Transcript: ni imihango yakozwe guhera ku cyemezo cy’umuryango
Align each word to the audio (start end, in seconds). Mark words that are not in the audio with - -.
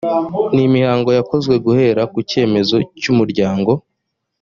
ni 0.53 0.61
imihango 0.67 1.09
yakozwe 1.17 1.53
guhera 1.65 2.01
ku 2.11 2.19
cyemezo 2.29 2.75
cy’umuryango 3.01 3.71